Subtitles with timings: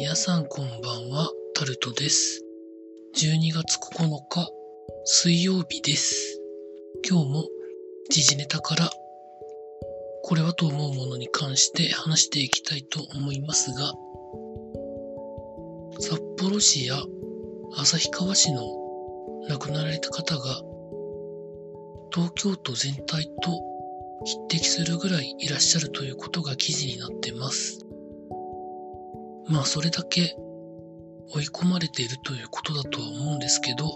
[0.00, 2.42] 皆さんこんばんは、タルトです。
[3.18, 4.48] 12月9日、
[5.04, 6.40] 水曜日です。
[7.06, 7.44] 今日も
[8.08, 8.90] 時事ネタから、
[10.22, 13.92] これはと思うものに関して話していきたいと思いますが、
[15.98, 16.96] 札幌市や
[17.76, 18.62] 旭川市の
[19.50, 20.62] 亡くなられた方が、
[22.14, 23.62] 東京都全体と
[24.24, 27.89] 匹敵するぐらいいらっしゃるということが記事になってます。
[29.50, 30.36] まあそれだけ
[31.32, 33.90] 追い込まれているということだとは思うんですけど、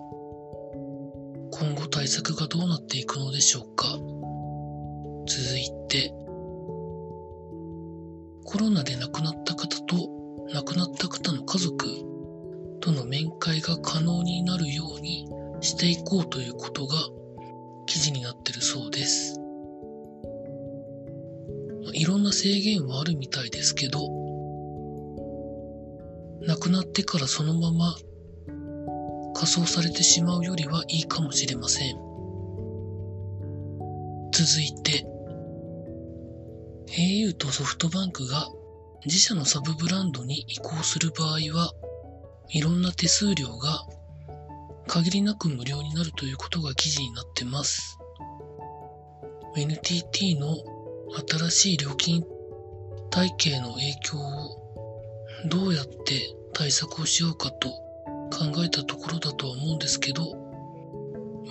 [1.52, 3.86] 今後対策がどうなっていくのでしょうか。
[5.26, 6.12] 続いて、
[8.44, 9.96] コロナで亡くなった方と
[10.52, 11.86] 亡くなった方の家族
[12.80, 15.28] との面会が可能になるように
[15.60, 16.96] していこうということが
[17.86, 19.40] 記事になってるそうです。
[21.92, 24.23] いろんな制限はあるみたいですけど、
[26.46, 27.96] 亡くなってからそのまま
[29.34, 31.96] 仮装されてしまうよりはいいかもしれません。
[34.30, 35.06] 続いて、
[36.88, 38.48] au とソフトバンクが
[39.06, 41.72] 自社のサブブランドに移行する場合は、
[42.50, 43.86] いろんな手数料が
[44.86, 47.98] 限りなく無料になるということが記事になってます。
[49.56, 50.56] NTT の
[51.26, 52.24] 新しい料金
[53.10, 54.63] 体系の影響を
[55.46, 57.68] どうやって対策をしようかと
[58.30, 60.32] 考えたところだとは思うんですけど、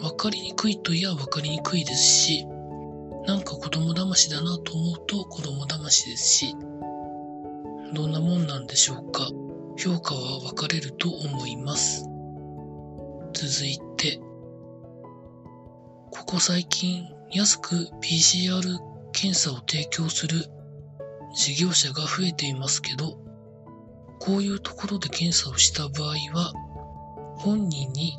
[0.02, 2.46] わかりにくいといやわかりにくいですし、
[3.26, 6.56] なんか子供騙しだなと思うと子供騙しですし、
[7.94, 9.30] どんなもんなんでしょうか。
[9.78, 12.06] 評価は分かれると思います。
[13.34, 14.20] 続いて、
[16.12, 18.62] ここ最近安く PCR
[19.12, 20.46] 検査を提供する
[21.36, 23.18] 事業者が増えていますけど、
[24.26, 26.54] こういうところで検査をした場合は、
[27.36, 28.18] 本人に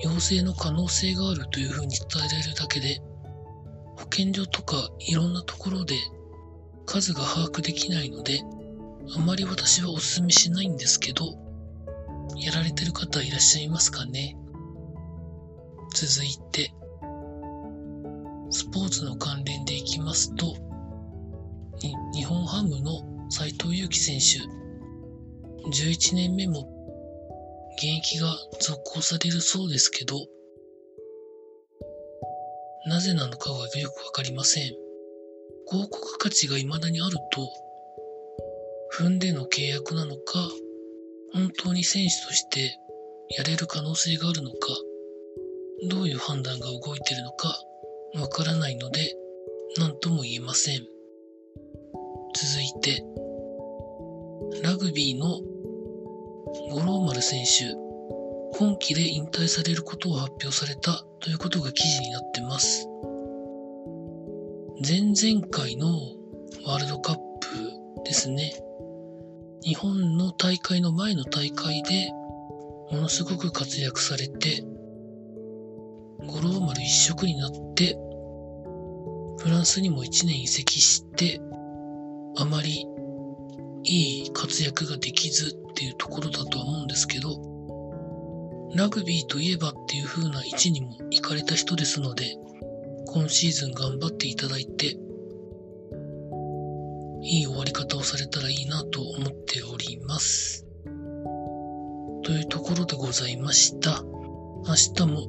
[0.00, 3.00] 陽性の可能性があるというふうに伝えられるだけで、
[3.96, 5.94] 保健所とかいろんなところで
[6.86, 8.40] 数が把握できないので、
[9.16, 11.38] あまり私はお勧めしないんですけど、
[12.36, 14.36] やられてる方いらっしゃいますかね。
[15.94, 16.74] 続いて、
[18.50, 20.56] スポーツの関連でいきますと、
[22.12, 24.58] 日本ハムの斉藤佑樹選手、
[25.70, 26.66] 11年目も
[27.76, 30.16] 現役が続行されるそうですけど、
[32.86, 34.74] なぜなのかはよくわかりません。
[35.70, 37.48] 広告価値が未だにあると、
[38.98, 40.48] 踏んでの契約なのか、
[41.34, 42.78] 本当に選手として
[43.36, 44.56] やれる可能性があるのか、
[45.90, 47.54] どういう判断が動いてるのか
[48.14, 49.14] わからないので、
[49.76, 50.80] 何とも言えません。
[52.34, 53.04] 続いて、
[54.62, 55.40] ラグビーの
[56.70, 57.74] 五郎丸選手、
[58.58, 62.88] 今季で引退されることを発表されたということが記事になってます。
[64.80, 65.88] 前々回の
[66.64, 68.54] ワールドカップですね。
[69.62, 72.10] 日本の大会の前の大会で
[72.92, 74.64] ものすごく活躍されて、
[76.26, 77.98] 五郎丸一色になって、
[79.38, 81.40] フランスにも1年移籍して、
[82.36, 82.86] あまり
[83.84, 87.40] いい活躍ができずっていうところだとは思うんですけど、
[88.74, 92.34] ラグビーといえばっていう風な位置にも行かれた人ですので、
[93.06, 94.96] 今シーズン頑張っていただいて、
[97.22, 100.66] いい終わり方をされたらいいなと思っております。
[102.24, 104.02] というところでございました。
[104.66, 105.28] 明日も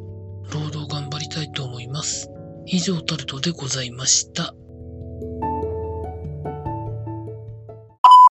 [0.52, 2.32] 労働頑張りたいと思います。
[2.66, 4.56] 以上タルトでございました。